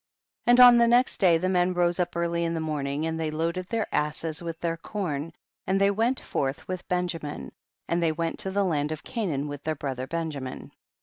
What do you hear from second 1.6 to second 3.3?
rose up early in the morning, and they